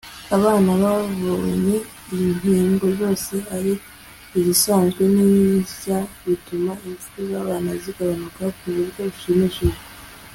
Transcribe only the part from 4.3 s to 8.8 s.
izisanzwe n'inshya bituma impfu z'abana zigabanuka ku